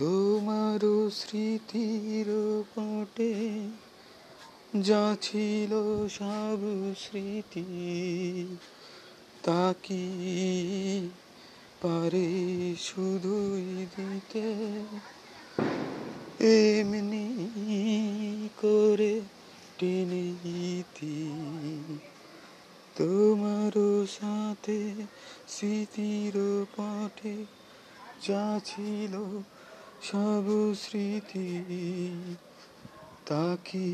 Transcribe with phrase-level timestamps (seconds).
[0.00, 2.26] তোমারও স্মৃতির
[2.74, 3.34] পটে
[4.82, 5.72] যা ছিল
[6.08, 6.58] সব
[6.98, 7.66] স্মৃতি,
[9.42, 10.04] তা কি
[11.82, 12.28] পারে
[12.78, 14.54] শুধুই দিতে?
[16.46, 17.26] এমনি
[18.62, 19.20] করে
[19.78, 21.32] টেনে ইতি
[22.96, 24.94] তোমারও সাথে
[25.48, 27.44] স্মৃতির পটে
[28.28, 29.14] যা ছিল
[30.02, 31.48] সব স্মৃতি
[33.26, 33.90] তাকি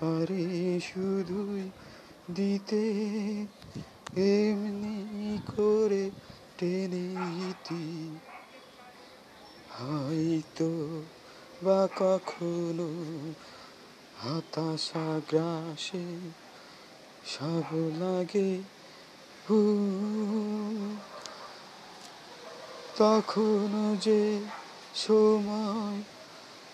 [0.00, 1.64] পারে শুধুই
[2.34, 2.84] দিতে,
[4.16, 4.98] এমনি
[5.56, 6.10] করে
[6.58, 7.06] টেনে
[7.50, 7.84] ইতি
[9.78, 10.70] হয়তো
[11.64, 12.90] বা কখনো
[14.24, 16.06] হতাশা গ্রাসে
[17.24, 17.66] সব
[18.00, 18.50] লাগে
[22.98, 24.40] তখন যে
[24.94, 26.02] সময়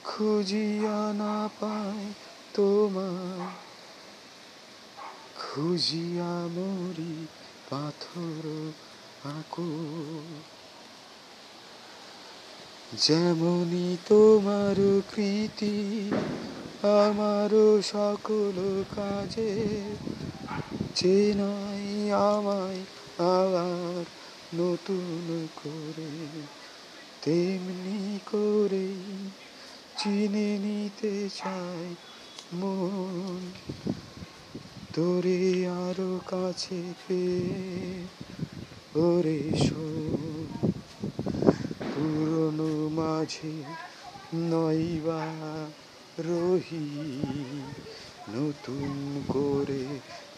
[0.04, 2.06] খুঁজিয়া না পায়
[2.54, 3.48] তোমায়,
[5.38, 7.26] খুঁজিয়া মরি
[7.70, 8.44] পাথর
[9.28, 9.70] আঁকো।
[12.98, 16.10] যেমনই তোমার কৃতি
[16.82, 19.74] আমার সকল কাজে,
[20.94, 22.80] চেনাই আমায়
[23.18, 24.04] আবার
[24.58, 26.10] নতুন করে
[27.22, 28.86] তেমনি করে
[29.98, 31.94] চিনে নিতে চাই
[32.54, 33.50] মন।
[34.92, 38.06] তোরে আরও কাছে পেয়ে
[39.00, 40.46] ওরে শোন।
[41.94, 43.62] পুরনো মাঝে
[44.34, 45.24] নইবা
[46.18, 46.86] রহি,
[48.30, 49.84] নতুন করে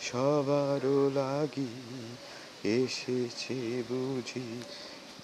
[0.01, 1.69] সবারও লাগি
[2.65, 4.63] এসেছে বুঝি,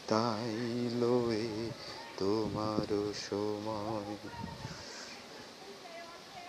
[0.08, 1.70] তাই লয়ে
[2.16, 4.28] তোমার সময়।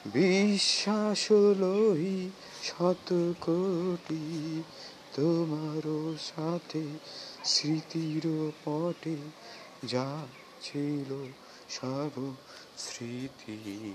[0.06, 2.30] বিশ্বাস লই
[2.64, 4.64] শত কোটি
[5.14, 6.84] তোমারও সাথে
[7.46, 9.16] স্মৃতির পটে
[9.88, 10.26] যা
[10.62, 11.32] ছিল
[11.70, 12.34] সব
[12.78, 13.94] স্মৃতি।